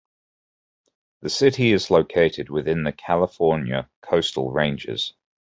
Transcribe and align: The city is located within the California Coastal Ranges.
The 1.21 1.29
city 1.29 1.71
is 1.71 1.91
located 1.91 2.49
within 2.49 2.81
the 2.85 2.91
California 2.91 3.87
Coastal 4.01 4.49
Ranges. 4.49 5.13